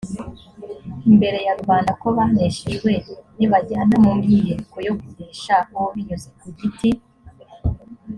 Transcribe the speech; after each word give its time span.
imbere 1.09 1.37
ya 1.45 1.53
rubanda 1.59 1.91
ko 2.01 2.07
baneshejwe 2.17 2.91
n 3.37 3.39
ibajyana 3.45 3.95
mu 4.03 4.11
myiyereko 4.19 4.75
yo 4.87 4.93
kunesha 4.99 5.55
o 5.75 5.79
binyuze 5.93 6.29
ku 6.39 6.45
giti 6.57 6.89